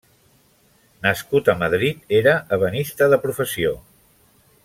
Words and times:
Nascut 1.07 1.51
a 1.53 1.55
Madrid, 1.59 2.01
era 2.21 2.35
ebenista 2.59 3.11
de 3.13 3.23
professió. 3.27 3.75